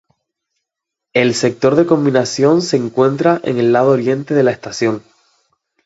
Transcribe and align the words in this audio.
El 1.13 1.35
sector 1.35 1.75
de 1.75 1.85
combinación 1.85 2.63
se 2.63 2.75
encuentra 2.75 3.39
en 3.43 3.59
el 3.59 3.71
lado 3.71 3.91
oriente 3.91 4.33
de 4.33 4.41
la 4.41 4.49
estación. 4.49 5.03